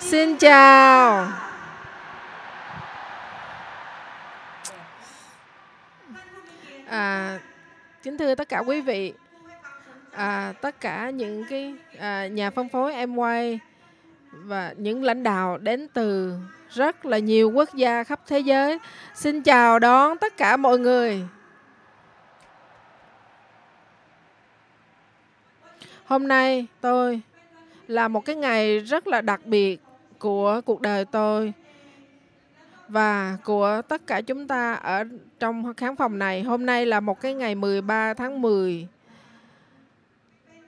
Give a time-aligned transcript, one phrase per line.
[0.00, 1.28] Xin chào.
[6.86, 7.38] À,
[8.02, 9.12] kính thưa tất cả quý vị,
[10.12, 13.58] à, tất cả những cái à, nhà phân phối Amway
[14.32, 16.34] và những lãnh đạo đến từ
[16.70, 18.78] rất là nhiều quốc gia khắp thế giới.
[19.14, 21.24] Xin chào đón tất cả mọi người.
[26.04, 27.20] Hôm nay tôi
[27.88, 29.80] là một cái ngày rất là đặc biệt
[30.18, 31.52] của cuộc đời tôi
[32.88, 35.04] và của tất cả chúng ta ở
[35.38, 36.42] trong khán phòng này.
[36.42, 38.88] Hôm nay là một cái ngày 13 tháng 10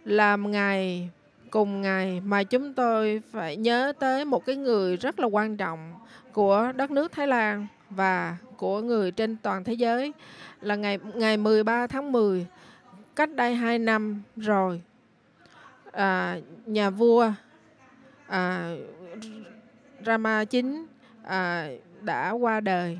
[0.04, 1.10] là ngày
[1.50, 5.92] cùng ngày mà chúng tôi phải nhớ tới một cái người rất là quan trọng
[6.32, 10.12] của đất nước Thái Lan và của người trên toàn thế giới
[10.60, 12.46] là ngày ngày 13 tháng 10
[13.16, 14.82] cách đây 2 năm rồi
[15.92, 17.32] à, nhà vua
[18.26, 18.74] à,
[20.06, 20.86] Rama chín
[21.22, 21.68] à,
[22.02, 22.98] đã qua đời.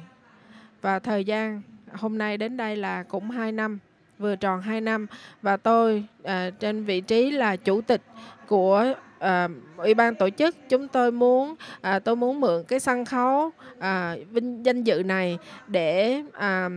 [0.80, 3.78] Và thời gian hôm nay đến đây là cũng 2 năm
[4.18, 5.06] vừa tròn 2 năm.
[5.42, 8.02] Và tôi à, trên vị trí là chủ tịch
[8.46, 10.56] của à, ủy ban tổ chức.
[10.68, 15.38] Chúng tôi muốn à, tôi muốn mượn cái sân khấu à, vinh danh dự này
[15.66, 16.68] để à,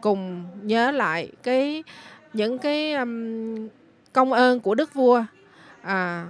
[0.00, 1.84] cùng nhớ lại cái
[2.32, 3.68] những cái um,
[4.12, 5.24] công ơn của đức vua.
[5.82, 6.26] À,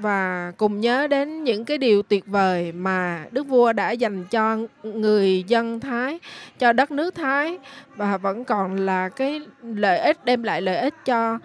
[0.00, 4.58] và cùng nhớ đến những cái điều tuyệt vời mà đức vua đã dành cho
[4.82, 6.18] người dân thái
[6.58, 7.58] cho đất nước thái.
[7.96, 11.38] Và vẫn còn là cái lợi ích đem lại lợi ích cho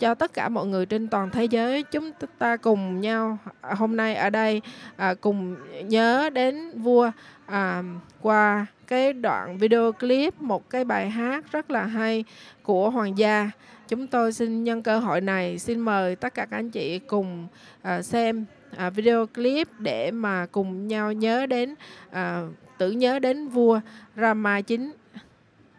[0.00, 1.82] cho tất cả mọi người trên toàn thế giới.
[1.82, 4.62] Chúng ta cùng nhau hôm nay ở đây
[4.96, 7.10] à, cùng nhớ đến vua
[7.46, 7.82] à,
[8.20, 12.24] qua cái đoạn video clip một cái bài hát rất là hay
[12.62, 13.50] của hoàng gia
[13.92, 17.46] chúng tôi xin nhân cơ hội này xin mời tất cả các anh chị cùng
[17.82, 18.44] uh, xem
[18.86, 21.74] uh, video clip để mà cùng nhau nhớ đến
[22.10, 22.16] uh,
[22.78, 23.80] tưởng nhớ đến vua
[24.16, 24.92] Rama chín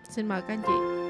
[0.10, 1.03] xin mời các anh chị.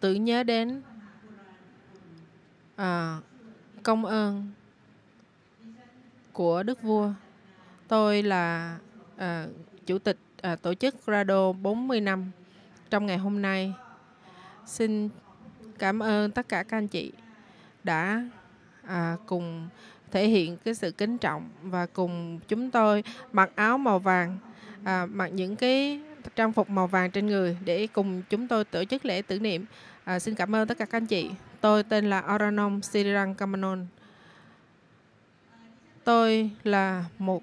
[0.00, 0.82] Tự nhớ đến
[2.76, 3.18] à,
[3.82, 4.50] công ơn
[6.32, 7.12] của đức vua
[7.88, 8.78] tôi là
[9.16, 9.46] à,
[9.86, 12.30] chủ tịch à, tổ chức Rado 40 năm
[12.90, 13.72] trong ngày hôm nay.
[14.66, 15.08] Xin
[15.78, 17.12] cảm ơn tất cả các anh chị
[17.84, 18.22] đã
[18.82, 19.68] à, cùng
[20.10, 24.38] thể hiện cái sự kính trọng và cùng chúng tôi mặc áo màu vàng,
[24.84, 26.00] à, mặc những cái
[26.36, 29.64] trang phục màu vàng trên người để cùng chúng tôi tổ chức lễ tưởng niệm.
[30.04, 31.30] À, xin cảm ơn tất cả các anh chị.
[31.60, 33.86] Tôi tên là Oranom Sirirang Kamanon.
[36.04, 37.42] Tôi là một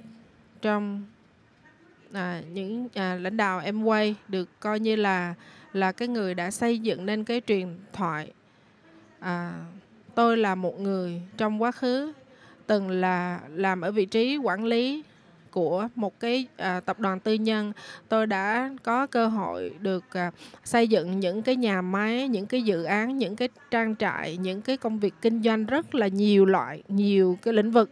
[0.61, 1.03] trong
[2.13, 5.33] à, những à, lãnh đạo em quay được coi như là
[5.73, 8.31] là cái người đã xây dựng nên cái truyền thoại
[9.19, 9.53] à,
[10.15, 12.13] tôi là một người trong quá khứ
[12.67, 15.03] từng là làm ở vị trí quản lý
[15.53, 17.73] của một cái à, tập đoàn tư nhân.
[18.09, 20.31] Tôi đã có cơ hội được à,
[20.63, 24.61] xây dựng những cái nhà máy những cái dự án những cái trang trại những
[24.61, 27.89] cái công việc kinh doanh rất là nhiều loại nhiều cái lĩnh vực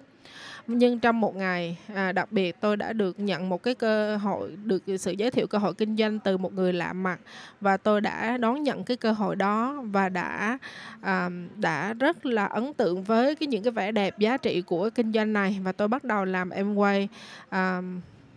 [0.77, 4.51] nhưng trong một ngày à, đặc biệt tôi đã được nhận một cái cơ hội
[4.63, 7.19] được sự giới thiệu cơ hội kinh doanh từ một người lạ mặt
[7.61, 10.57] và tôi đã đón nhận cái cơ hội đó và đã
[11.01, 14.89] à, đã rất là ấn tượng với cái những cái vẻ đẹp giá trị của
[14.89, 17.07] kinh doanh này và tôi bắt đầu làm em quay.
[17.49, 17.81] À,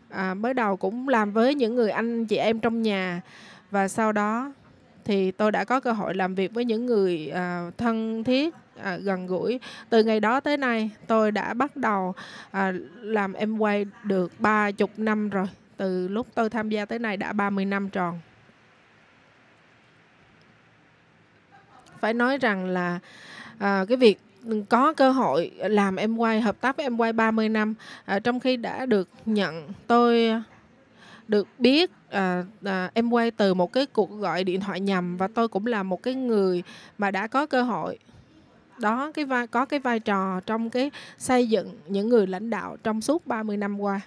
[0.09, 3.21] à, mới đầu cũng làm với những người anh chị em trong nhà
[3.71, 4.53] và sau đó
[5.05, 8.97] thì tôi đã có cơ hội làm việc với những người à, thân thiết à,
[8.97, 9.61] gần gũi.
[9.89, 12.15] Từ ngày đó tới nay tôi đã bắt đầu
[12.51, 15.47] à, làm em quay được ba chục năm rồi.
[15.77, 18.21] Từ lúc tôi tham gia tới nay đã 30 năm tròn.
[22.01, 22.99] Phải nói rằng là
[23.59, 24.21] à, cái việc
[24.69, 27.75] có cơ hội làm em quay hợp tác với em quay 30 năm
[28.05, 30.33] à, trong khi đã được nhận tôi
[31.29, 35.29] được biết à, à, em quay từ một cái cuộc gọi điện thoại nhầm và
[35.35, 36.63] tôi cũng là một cái người
[36.99, 37.99] mà đã có cơ hội
[38.79, 42.77] đó cái vai có cái vai trò trong cái xây dựng những người lãnh đạo
[42.83, 44.01] trong suốt 30 năm qua.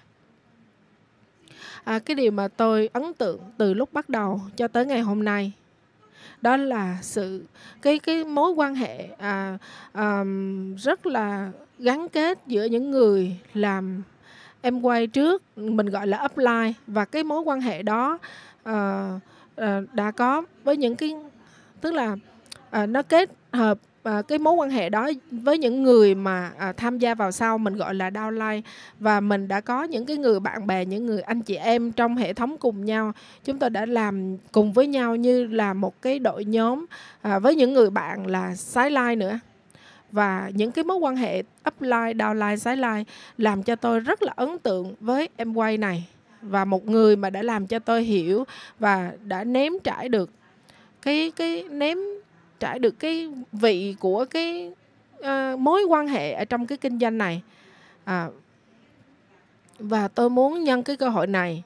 [1.84, 5.24] À, cái điều mà tôi ấn tượng từ lúc bắt đầu cho tới ngày hôm
[5.24, 5.52] nay
[6.42, 7.44] đó là sự
[7.82, 9.58] cái cái mối quan hệ à,
[9.92, 10.24] à,
[10.76, 14.02] rất là gắn kết giữa những người làm
[14.62, 18.18] em quay trước mình gọi là upline và cái mối quan hệ đó
[18.64, 19.10] à,
[19.56, 21.16] à, đã có với những cái
[21.80, 22.16] tức là
[22.70, 26.72] à, nó kết hợp à, cái mối quan hệ đó với những người mà à,
[26.72, 28.60] tham gia vào sau mình gọi là downline
[29.00, 32.16] và mình đã có những cái người bạn bè những người anh chị em trong
[32.16, 33.12] hệ thống cùng nhau.
[33.44, 36.86] Chúng tôi đã làm cùng với nhau như là một cái đội nhóm
[37.22, 39.38] à, với những người bạn là sideline nữa.
[40.12, 43.04] Và những cái mối quan hệ upline, downline, sideline
[43.38, 46.08] làm cho tôi rất là ấn tượng với em quay này
[46.42, 48.44] và một người mà đã làm cho tôi hiểu
[48.78, 50.30] và đã ném trải được
[51.02, 51.98] cái cái ném
[52.60, 54.72] trải được cái vị của cái
[55.18, 57.42] uh, mối quan hệ ở trong cái kinh doanh này.
[58.04, 58.28] À,
[59.78, 61.62] và tôi muốn nhân cái cơ hội này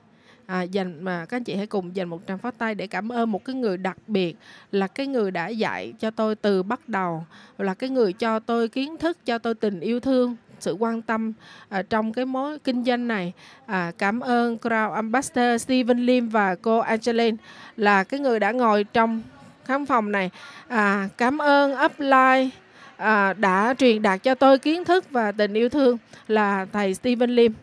[0.46, 3.12] à, dành mà các anh chị hãy cùng dành một tràng phát tay để cảm
[3.12, 4.36] ơn một cái người đặc biệt
[4.72, 7.24] là cái người đã dạy cho tôi từ bắt đầu
[7.58, 11.32] là cái người cho tôi kiến thức cho tôi tình yêu thương sự quan tâm
[11.68, 13.32] à, trong cái mối kinh doanh này.
[13.66, 17.36] À, cảm ơn Crown Ambassador Stephen Lim và cô Angeline
[17.76, 19.22] là cái người đã ngồi trong
[19.64, 20.30] khám phòng này.
[20.68, 22.48] À, cảm ơn upline
[22.96, 25.98] à, đã truyền đạt cho tôi kiến thức và tình yêu thương
[26.28, 27.54] là thầy Steven Lim.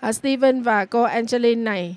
[0.00, 1.96] À, Steven và cô Angeline này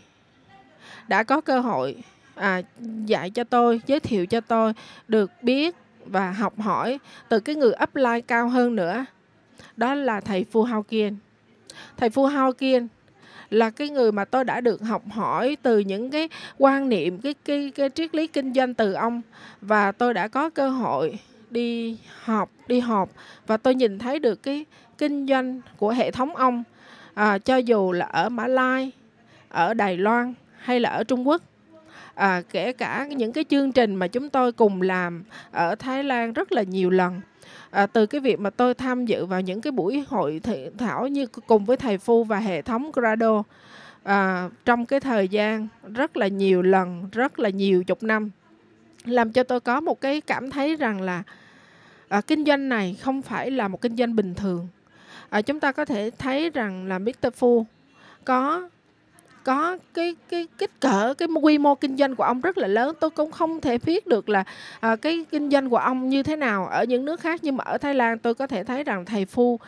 [1.07, 1.95] đã có cơ hội
[2.35, 2.61] à,
[3.05, 4.73] dạy cho tôi giới thiệu cho tôi
[5.07, 5.75] được biết
[6.05, 6.99] và học hỏi
[7.29, 9.05] từ cái người upline cao hơn nữa.
[9.77, 11.17] Đó là thầy Phu Hao Kiên.
[11.97, 12.87] Thầy Phu Hao Kiên
[13.49, 17.33] là cái người mà tôi đã được học hỏi từ những cái quan niệm cái
[17.45, 19.21] cái cái triết lý kinh doanh từ ông.
[19.61, 21.19] Và tôi đã có cơ hội
[21.49, 23.09] đi học đi họp
[23.47, 24.65] và tôi nhìn thấy được cái
[24.97, 26.63] kinh doanh của hệ thống ông.
[27.13, 28.91] À, cho dù là ở Mã Lai
[29.49, 31.41] ở Đài Loan hay là ở Trung Quốc.
[32.15, 36.33] À, kể cả những cái chương trình mà chúng tôi cùng làm ở Thái Lan
[36.33, 37.21] rất là nhiều lần
[37.71, 40.41] à, từ cái việc mà tôi tham dự vào những cái buổi hội
[40.77, 43.43] thảo như cùng với thầy Phu và hệ thống Grado
[44.03, 48.31] à, trong cái thời gian rất là nhiều lần rất là nhiều chục năm
[49.05, 51.23] làm cho tôi có một cái cảm thấy rằng là
[52.07, 54.67] à, kinh doanh này không phải là một kinh doanh bình thường
[55.29, 57.27] à, chúng ta có thể thấy rằng là Mr.
[57.35, 57.65] Phu
[58.25, 58.69] có
[59.45, 62.95] có cái cái kích cỡ cái quy mô kinh doanh của ông rất là lớn.
[62.99, 64.43] Tôi cũng không thể biết được là
[64.79, 67.63] à, cái kinh doanh của ông như thế nào ở những nước khác nhưng mà
[67.63, 69.59] ở Thái Lan tôi có thể thấy rằng thầy phu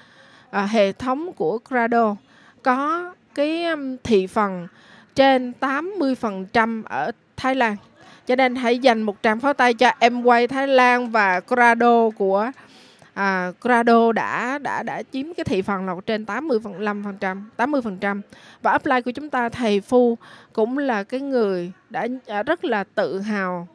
[0.50, 2.16] à, hệ thống của Grado
[2.64, 4.68] có cái um, thị phần
[5.16, 7.76] trên 80% ở Thái Lan.
[8.28, 12.10] Cho nên hãy dành một tràng pháo tay cho em quay Thái Lan và Grado
[12.10, 12.52] của
[13.18, 18.22] à, Grado đã đã đã chiếm cái thị phần là trên 85%, 80%
[18.62, 20.18] và upline của chúng ta thầy Phu
[20.54, 23.68] cũng là cái người đã à, rất là tự hào.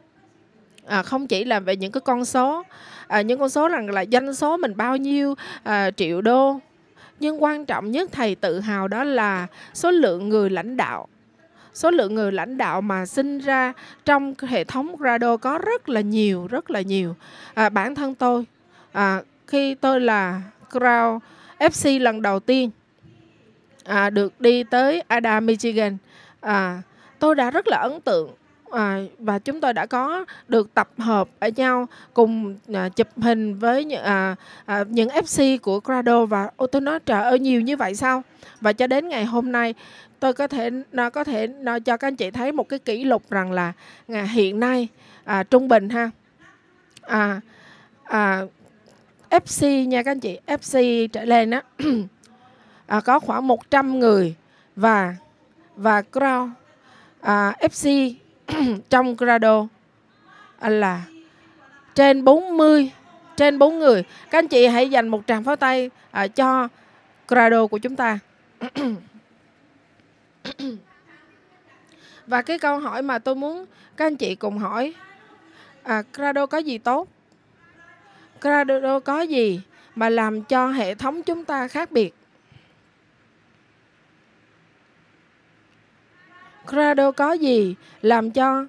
[0.85, 2.63] À, không chỉ là về những cái con số
[3.07, 6.59] à, những con số rằng là doanh số mình bao nhiêu à, triệu đô.
[7.19, 11.07] Nhưng quan trọng nhất thầy tự hào đó là số lượng người lãnh đạo.
[11.73, 13.73] Số lượng người lãnh đạo mà sinh ra
[14.05, 17.15] trong hệ thống Grado có rất là nhiều rất là nhiều.
[17.53, 18.45] À, bản thân tôi
[18.91, 19.21] à,
[19.53, 20.41] khi tôi là
[20.71, 21.19] Crown
[21.59, 22.69] FC lần đầu tiên
[23.83, 25.97] à, được đi tới Ada, Michigan,
[26.41, 26.81] à,
[27.19, 28.33] tôi đã rất là ấn tượng
[28.71, 33.59] à, và chúng tôi đã có được tập hợp ở nhau cùng à, chụp hình
[33.59, 37.61] với những, à, à, những FC của Grado và ô tôi nói trời ơi nhiều
[37.61, 38.23] như vậy sao?
[38.61, 39.73] Và cho đến ngày hôm nay
[40.19, 43.03] tôi có thể nó có thể nó cho các anh chị thấy một cái kỷ
[43.03, 43.73] lục rằng là
[44.07, 44.87] à, hiện nay
[45.23, 46.11] à, trung bình ha.
[47.01, 47.41] À,
[48.03, 48.41] à,
[49.33, 51.61] FC nha các anh chị FC trở lên á
[52.87, 54.35] à, có khoảng 100 người
[54.75, 55.15] và
[55.75, 56.49] và crowd
[57.21, 58.13] à, FC
[58.89, 59.67] trong Grado
[60.59, 61.01] à, là
[61.95, 62.91] trên 40
[63.35, 64.03] trên 4 người.
[64.29, 66.67] Các anh chị hãy dành một tràng pháo tay à, cho
[67.27, 68.19] Grado của chúng ta.
[72.27, 73.65] Và cái câu hỏi mà tôi muốn
[73.97, 74.93] các anh chị cùng hỏi
[75.83, 77.12] à, Grado có gì tốt?
[78.43, 79.61] Gradle có gì
[79.95, 82.13] mà làm cho hệ thống chúng ta khác biệt?
[86.67, 88.65] Gradle có gì làm cho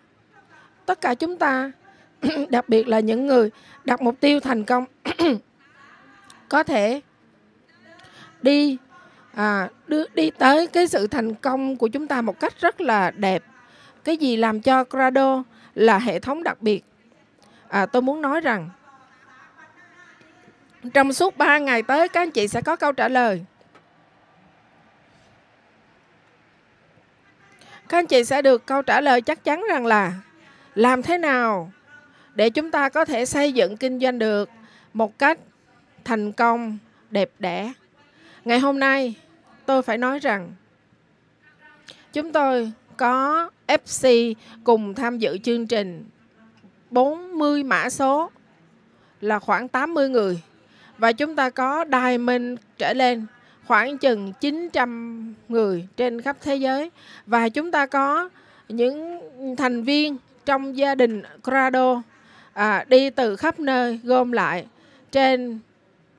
[0.87, 1.73] tất cả chúng ta,
[2.49, 3.51] đặc biệt là những người
[3.85, 4.85] đặt mục tiêu thành công,
[6.49, 7.01] có thể
[8.43, 8.79] đi
[9.35, 13.11] à, đưa, đi tới cái sự thành công của chúng ta một cách rất là
[13.11, 13.45] đẹp.
[14.05, 15.43] Cái gì làm cho Gradle
[15.75, 16.85] là hệ thống đặc biệt?
[17.69, 18.71] À, tôi muốn nói rằng
[20.95, 23.45] trong suốt 3 ngày tới, các anh chị sẽ có câu trả lời.
[27.89, 30.13] các anh chị sẽ được câu trả lời chắc chắn rằng là
[30.75, 31.73] làm thế nào
[32.35, 34.51] để chúng ta có thể xây dựng kinh doanh được
[34.93, 35.39] một cách
[36.05, 36.79] thành công,
[37.11, 37.73] đẹp đẽ.
[38.45, 39.15] Ngày hôm nay,
[39.67, 40.53] tôi phải nói rằng
[42.13, 46.05] chúng tôi có FC cùng tham dự chương trình.
[46.91, 48.31] 40 mã số
[49.21, 50.41] là khoảng 80 người
[50.99, 53.27] và chúng ta có Diamond trở lên
[53.67, 56.91] khoảng chừng 900 người trên khắp thế giới.
[57.27, 58.29] Và chúng ta có
[58.69, 59.21] những
[59.59, 62.03] thành viên trong gia đình Crado
[62.53, 64.67] à, đi từ khắp nơi gom lại
[65.13, 65.59] trên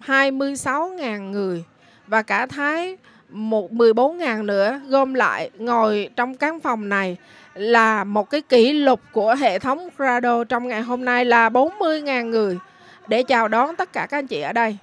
[0.06, 1.64] 26.000 người.
[2.08, 2.98] Và cả Thái
[3.30, 7.18] một 14.000 nữa gom lại ngồi trong căn phòng này
[7.54, 12.26] là một cái kỷ lục của hệ thống Crado trong ngày hôm nay là 40.000
[12.26, 12.58] người
[13.08, 14.78] để chào đón tất cả các anh chị ở đây.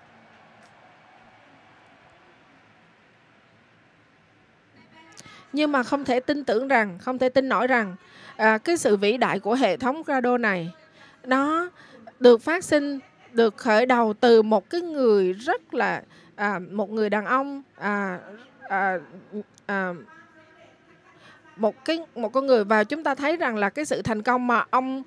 [5.53, 7.97] nhưng mà không thể tin tưởng rằng không thể tin nổi rằng
[8.37, 10.71] à, cái sự vĩ đại của hệ thống Grado này
[11.25, 11.71] nó
[12.21, 12.99] được phát sinh
[13.33, 16.03] được khởi đầu từ một cái người rất là
[16.37, 18.19] à, một người đàn ông à,
[18.61, 18.99] à,
[19.67, 19.93] à,
[21.57, 24.47] một cái một con người và chúng ta thấy rằng là cái sự thành công
[24.47, 25.03] mà ông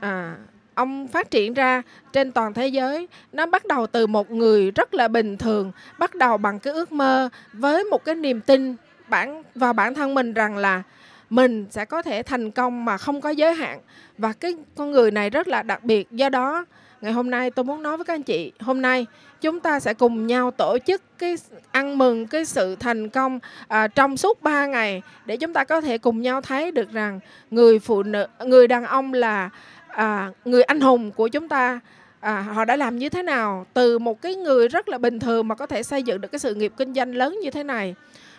[0.00, 0.36] à,
[0.74, 3.08] ông phát triển ra trên toàn thế giới.
[3.32, 6.92] Nó bắt đầu từ một người rất là bình thường bắt đầu bằng cái ước
[6.92, 8.76] mơ với một cái niềm tin
[9.08, 10.82] bản vào bản thân mình rằng là
[11.30, 13.80] mình sẽ có thể thành công mà không có giới hạn.
[14.18, 16.10] Và cái con người này rất là đặc biệt.
[16.10, 16.64] Do đó
[17.02, 19.06] ngày hôm nay tôi muốn nói với các anh chị hôm nay
[19.40, 21.36] chúng ta sẽ cùng nhau tổ chức cái
[21.70, 23.38] ăn mừng cái sự thành công
[23.68, 27.20] à, trong suốt 3 ngày để chúng ta có thể cùng nhau thấy được rằng
[27.50, 29.50] người phụ nữ người đàn ông là
[29.92, 31.80] à, người anh hùng của chúng ta
[32.20, 33.66] à, họ đã làm như thế nào?
[33.74, 36.38] Từ một cái người rất là bình thường mà có thể xây dựng được cái
[36.38, 37.94] sự nghiệp kinh doanh lớn như thế này.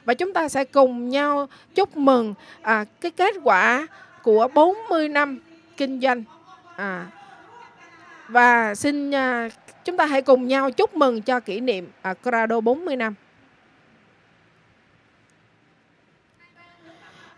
[0.06, 3.88] Và chúng ta sẽ cùng nhau chúc mừng à, cái kết quả
[4.24, 5.40] của 40 năm
[5.78, 6.24] kinh doanh.
[6.76, 7.08] À,
[8.28, 9.50] và xin à,
[9.86, 13.14] chúng ta hãy cùng nhau chúc mừng cho kỷ niệm à, Crado 40 năm.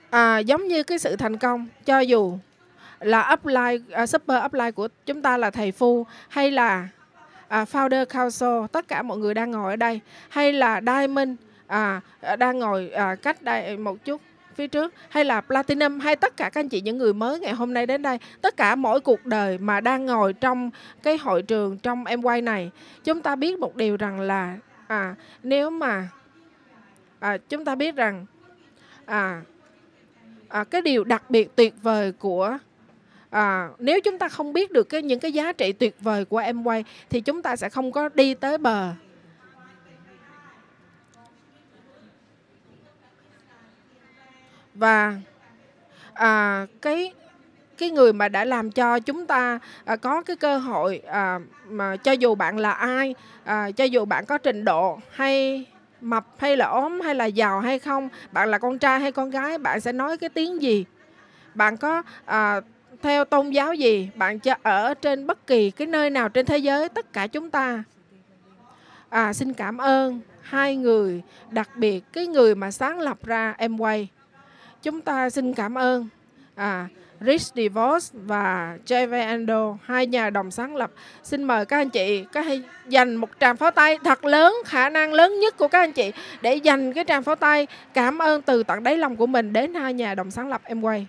[0.10, 2.38] À, giống như cái sự thành công cho dù
[3.00, 6.88] là upline uh, à, super upline của chúng ta là thầy phu hay là
[7.46, 10.00] uh, founder council tất cả mọi người đang ngồi ở đây
[10.30, 11.30] hay là diamond
[11.68, 12.02] à,
[12.40, 14.22] đang ngồi à, cách đây một chút
[14.56, 17.54] phía trước hay là platinum hay tất cả các anh chị những người mới ngày
[17.54, 20.70] hôm nay đến đây tất cả mỗi cuộc đời mà đang ngồi trong
[21.04, 22.72] cái hội trường trong em quay này
[23.04, 26.10] chúng ta biết một điều rằng là à nếu mà
[27.20, 28.26] à, chúng ta biết rằng
[29.06, 29.42] à,
[30.50, 32.58] à cái điều đặc biệt tuyệt vời của
[33.30, 36.38] à, nếu chúng ta không biết được cái những cái giá trị tuyệt vời của
[36.38, 38.94] em quay thì chúng ta sẽ không có đi tới bờ.
[44.74, 45.16] Và
[46.14, 47.14] à, cái
[47.78, 51.96] cái người mà đã làm cho chúng ta à, có cái cơ hội à, mà
[51.98, 55.66] cho dù bạn là ai à, cho dù bạn có trình độ hay
[56.02, 59.30] mập hay là ốm hay là giàu hay không bạn là con trai hay con
[59.30, 60.86] gái bạn sẽ nói cái tiếng gì?
[61.54, 62.62] Bạn có à,
[63.02, 66.58] theo tôn giáo gì bạn cho ở trên bất kỳ cái nơi nào trên thế
[66.58, 67.84] giới tất cả chúng ta
[69.10, 73.78] à, xin cảm ơn hai người đặc biệt cái người mà sáng lập ra em
[73.78, 74.08] quay
[74.82, 76.08] chúng ta xin cảm ơn
[76.56, 76.88] à,
[77.22, 80.92] Rich DeVos và JV Ando, hai nhà đồng sáng lập.
[81.24, 84.90] Xin mời các anh chị các hãy dành một tràng pháo tay thật lớn, khả
[84.90, 86.12] năng lớn nhất của các anh chị
[86.42, 89.74] để dành cái tràng pháo tay cảm ơn từ tận đáy lòng của mình đến
[89.74, 91.08] hai nhà đồng sáng lập em quay.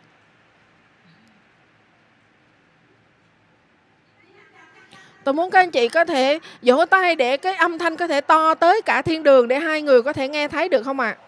[5.27, 8.21] Tôi muốn các anh chị có thể vỗ tay để cái âm thanh có thể
[8.21, 11.17] to tới cả thiên đường để hai người có thể nghe thấy được không ạ?
[11.17, 11.23] À?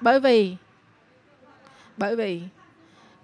[0.00, 0.56] Bởi vì
[1.96, 2.42] bởi vì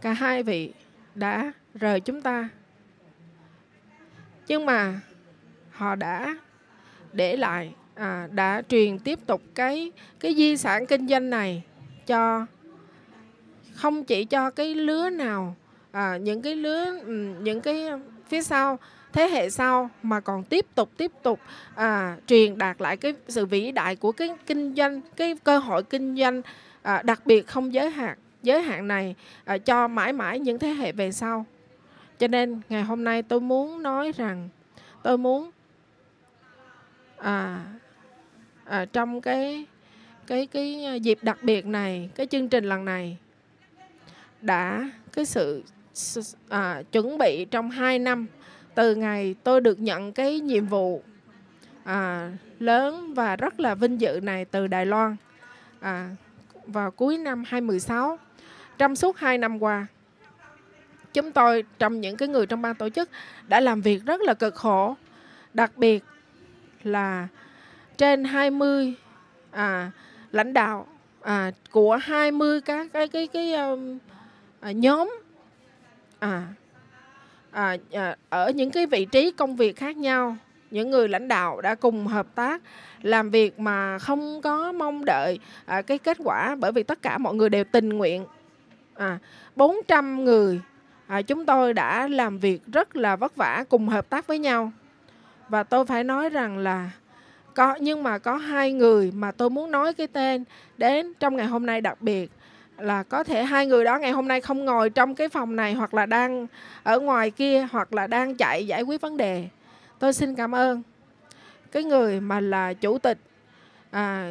[0.00, 0.73] cả hai vị
[1.14, 2.49] đã rời chúng ta.
[4.49, 5.00] Nhưng mà
[5.70, 6.37] họ đã
[7.12, 11.62] để lại à, đã truyền tiếp tục cái cái di sản kinh doanh này
[12.06, 12.46] cho
[13.76, 15.56] không chỉ cho cái lứa nào
[15.92, 17.90] à, những cái lứa ừ, những cái
[18.28, 18.78] phía sau
[19.12, 21.40] thế hệ sau mà còn tiếp tục tiếp tục
[21.75, 25.83] à, truyền đạt lại cái sự vĩ đại của cái kinh doanh cái cơ hội
[25.83, 26.42] kinh doanh
[26.83, 29.14] à, đặc biệt không giới hạn giới hạn này
[29.45, 31.47] à, cho mãi mãi những thế hệ về sau.
[32.18, 34.49] Cho nên ngày hôm nay tôi muốn nói rằng
[35.02, 35.50] tôi muốn
[37.16, 37.64] à,
[38.64, 39.66] à trong cái
[40.26, 43.16] cái cái à, dịp đặc biệt này cái chương trình lần này
[44.47, 45.62] đã cái sự
[46.49, 48.26] à, chuẩn bị trong 2 năm
[48.75, 51.03] từ ngày tôi được nhận cái nhiệm vụ
[51.85, 55.17] à, lớn và rất là vinh dự này từ Đài Loan
[55.81, 56.11] à,
[56.67, 58.19] vào cuối năm 2016.
[58.79, 59.87] Trong suốt 2 năm qua,
[61.12, 63.11] chúng tôi trong những cái người trong ban tổ chức
[63.49, 64.97] đã làm việc rất là cực khổ,
[65.55, 66.05] đặc biệt
[66.83, 67.29] là
[67.97, 68.95] trên 20
[69.50, 69.91] à,
[70.33, 70.87] lãnh đạo
[71.23, 73.99] à, của 20 các cái cái cái um,
[74.61, 75.21] à, nhóm.
[76.19, 76.47] À,
[77.51, 80.37] à, à, ở những cái vị trí công việc khác nhau
[80.71, 82.62] những người lãnh đạo đã cùng hợp tác
[83.03, 87.19] làm việc mà không có mong đợi à, cái kết quả bởi vì tất cả
[87.19, 88.25] mọi người đều tình nguyện.
[88.95, 89.19] À,
[89.57, 90.61] 400 người
[91.07, 94.73] à, chúng tôi đã làm việc rất là vất vả cùng hợp tác với nhau.
[95.49, 96.90] Và tôi phải nói rằng là
[97.55, 100.45] có nhưng mà có hai người mà tôi muốn nói cái tên
[100.79, 102.31] đến trong ngày hôm nay đặc biệt
[102.79, 105.75] là có thể hai người đó ngày hôm nay không ngồi trong cái phòng này
[105.75, 106.47] hoặc là đang
[106.83, 109.49] ở ngoài kia hoặc là đang chạy giải quyết vấn đề.
[109.99, 110.83] Tôi xin cảm ơn
[111.73, 113.19] cái người mà là chủ tịch
[113.91, 114.31] à,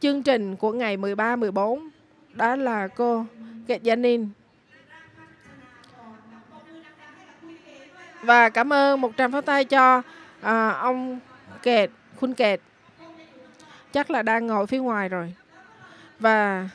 [0.00, 1.88] chương trình của ngày 13 14
[2.32, 3.24] đó là cô
[3.66, 4.26] Kệt Janin
[8.22, 10.02] và cảm ơn một tràng pháo tay cho
[10.40, 11.18] à, ông
[11.62, 11.90] Kệt
[12.20, 12.60] Khun Kệt
[13.92, 15.34] chắc là đang ngồi phía ngoài rồi.
[16.18, 16.68] Và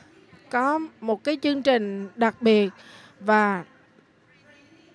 [0.50, 2.70] có một cái chương trình đặc biệt
[3.20, 3.64] và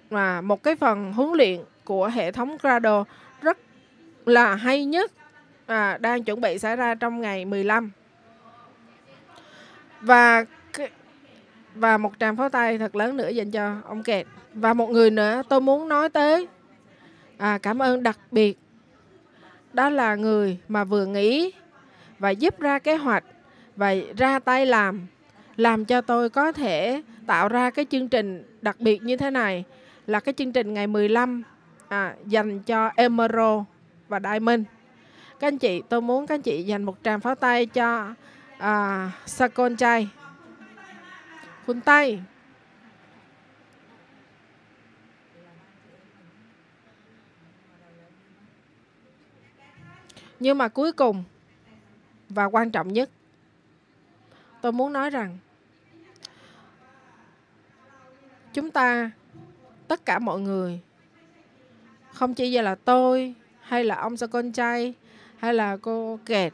[0.09, 3.03] và một cái phần huấn luyện của hệ thống Grado
[3.41, 3.57] rất
[4.25, 5.11] là hay nhất
[5.65, 7.91] à, đang chuẩn bị xảy ra trong ngày 15
[10.01, 10.45] và
[11.75, 14.27] và một tràng pháo tay thật lớn nữa dành cho ông kẹt.
[14.53, 16.47] Và một người nữa tôi muốn nói tới
[17.37, 18.57] à, cảm ơn đặc biệt.
[19.73, 21.51] Đó là người mà vừa nghĩ
[22.19, 23.23] và giúp ra kế hoạch
[23.75, 25.07] và ra tay làm
[25.57, 29.63] làm cho tôi có thể tạo ra cái chương trình đặc biệt như thế này
[30.07, 31.43] là cái chương trình ngày 15
[31.89, 33.61] à, dành cho Emerald
[34.07, 34.61] và Diamond.
[35.39, 38.13] Các anh chị, tôi muốn các anh chị dành một tràng pháo tay cho
[38.57, 40.09] à, Sakon Chai.
[41.65, 42.21] Khun tay.
[50.39, 51.23] Nhưng mà cuối cùng
[52.29, 53.09] và quan trọng nhất
[54.63, 55.37] tôi muốn nói rằng
[58.53, 59.11] chúng ta
[59.87, 60.79] tất cả mọi người
[62.13, 64.93] không chỉ là tôi hay là ông sa con trai
[65.37, 66.53] hay là cô kẹt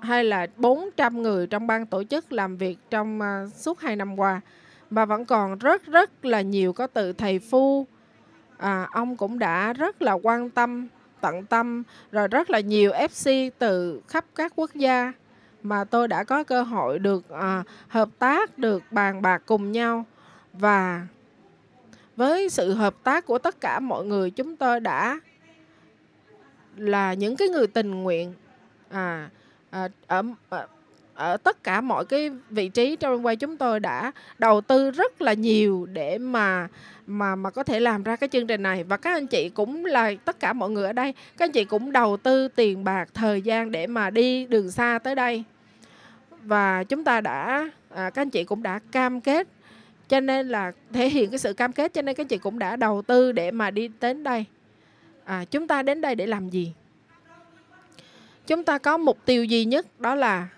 [0.00, 4.18] hay là 400 người trong ban tổ chức làm việc trong uh, suốt 2 năm
[4.18, 4.40] qua
[4.90, 7.86] mà vẫn còn rất rất là nhiều có từ thầy phu.
[8.58, 10.88] À, ông cũng đã rất là quan tâm
[11.20, 15.12] tận tâm rồi rất là nhiều FC từ khắp các quốc gia
[15.62, 20.04] mà tôi đã có cơ hội được à, hợp tác được bàn bạc cùng nhau.
[20.52, 21.06] Và
[22.16, 25.20] với sự hợp tác của tất cả mọi người chúng tôi đã
[26.76, 28.34] là những cái người tình nguyện
[28.90, 29.30] à,
[29.70, 30.66] à ở, ở
[31.14, 35.22] ở tất cả mọi cái vị trí trong quay chúng tôi đã đầu tư rất
[35.22, 36.68] là nhiều để mà
[37.06, 38.84] mà mà có thể làm ra cái chương trình này.
[38.84, 41.64] Và các anh chị cũng là tất cả mọi người ở đây các anh chị
[41.64, 45.44] cũng đầu tư tiền bạc thời gian để mà đi đường xa tới đây.
[46.42, 49.48] Và chúng ta đã à, các anh chị cũng đã cam kết
[50.08, 52.58] cho nên là thể hiện cái sự cam kết cho nên các anh chị cũng
[52.58, 54.44] đã đầu tư để mà đi đến đây.
[55.24, 56.72] À, chúng ta đến đây để làm gì?
[58.46, 60.48] Chúng ta có mục tiêu duy nhất đó là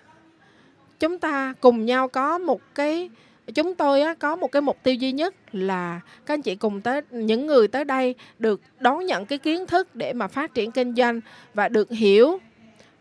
[1.03, 3.09] chúng ta cùng nhau có một cái
[3.55, 6.81] chúng tôi á, có một cái mục tiêu duy nhất là các anh chị cùng
[6.81, 10.71] tới những người tới đây được đón nhận cái kiến thức để mà phát triển
[10.71, 11.21] kinh doanh
[11.53, 12.39] và được hiểu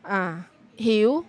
[0.02, 0.42] à,
[0.76, 1.24] hiểu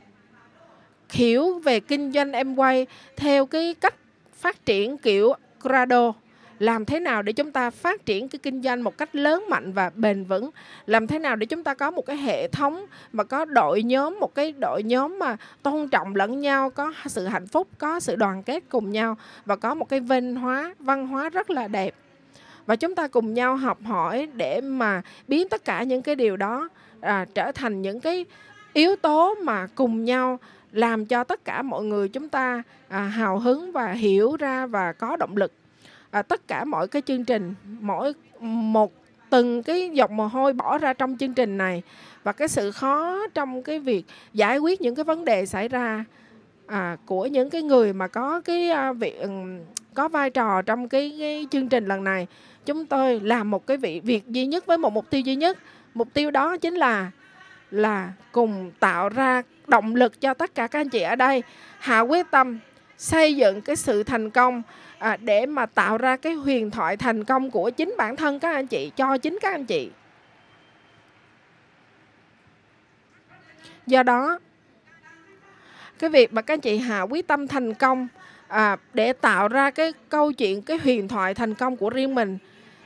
[1.10, 3.96] hiểu về kinh doanh em quay theo cái cách
[4.34, 6.14] phát triển kiểu Grado
[6.64, 9.74] làm thế nào để chúng ta phát triển cái kinh doanh một cách lớn mạnh
[9.74, 10.50] và bền vững?
[10.86, 14.20] Làm thế nào để chúng ta có một cái hệ thống mà có đội nhóm
[14.20, 18.16] một cái đội nhóm mà tôn trọng lẫn nhau có sự hạnh phúc có sự
[18.16, 21.96] đoàn kết cùng nhau và có một cái văn hóa văn hóa rất là đẹp.
[22.66, 26.38] Và chúng ta cùng nhau học hỏi để mà biến tất cả những cái điều
[26.38, 26.70] đó
[27.02, 28.26] à, trở thành những cái
[28.74, 30.40] yếu tố mà cùng nhau
[30.72, 34.94] làm cho tất cả mọi người chúng ta à, hào hứng và hiểu ra và
[34.94, 35.52] có động lực
[36.14, 38.94] à, tất cả mọi cái chương trình mỗi một
[39.30, 41.82] từng cái dọc mồ hôi bỏ ra trong chương trình này
[42.24, 46.06] và cái sự khó trong cái việc giải quyết những cái vấn đề xảy ra
[46.68, 49.16] à, của những cái người mà có cái à, việc
[49.94, 52.28] có vai trò trong cái, cái chương trình lần này
[52.66, 55.58] chúng tôi làm một cái vị việc duy nhất với một mục tiêu duy nhất.
[55.94, 57.12] Mục tiêu đó chính là
[57.72, 61.44] là cùng tạo ra động lực cho tất cả các anh chị ở đây
[61.80, 62.60] hạ quyết tâm
[62.98, 64.62] xây dựng cái sự thành công
[65.04, 68.54] à, để mà tạo ra cái huyền thoại thành công của chính bản thân các
[68.54, 69.90] anh chị cho chính các anh chị.
[73.88, 74.40] Do đó
[76.00, 78.08] cái việc mà các anh chị hạ quyết tâm thành công
[78.48, 82.38] à, để tạo ra cái câu chuyện cái huyền thoại thành công của riêng mình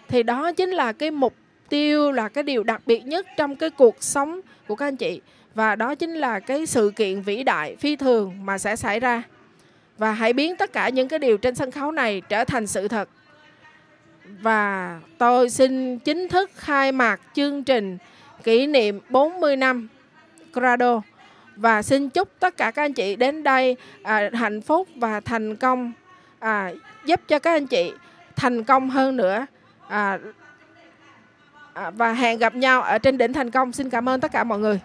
[0.07, 1.33] thì đó chính là cái mục
[1.69, 5.21] tiêu là cái điều đặc biệt nhất trong cái cuộc sống của các anh chị.
[5.55, 9.23] Và đó chính là cái sự kiện vĩ đại phi thường mà sẽ xảy ra
[9.97, 12.87] và hãy biến tất cả những cái điều trên sân khấu này trở thành sự
[12.87, 13.09] thật.
[14.41, 17.97] Và tôi xin chính thức khai mạc chương trình
[18.43, 19.87] kỷ niệm 40 năm
[20.53, 21.01] Grado.
[21.55, 25.55] Và xin chúc tất cả các anh chị đến đây à, hạnh phúc và thành
[25.55, 25.93] công
[26.39, 26.71] à,
[27.05, 27.91] giúp cho các anh chị
[28.35, 29.45] thành công hơn nữa.
[29.87, 30.19] À,
[31.73, 33.71] à, và hẹn gặp nhau ở trên đỉnh thành công.
[33.71, 34.79] Xin cảm ơn tất cả mọi người.